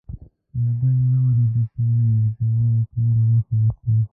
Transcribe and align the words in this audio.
د 0.61 0.63
بل 0.79 0.95
له 1.09 1.17
لوري 1.21 1.45
د 1.53 1.55
تورې 1.73 2.11
د 2.37 2.39
وار 2.55 2.81
کولو 2.91 3.23
مخه 3.31 3.53
نیسي. 3.61 3.91